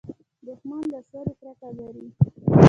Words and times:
دښمن 0.45 0.81
له 0.91 0.99
سولې 1.09 1.33
کرکه 1.39 1.69
لري 1.77 2.05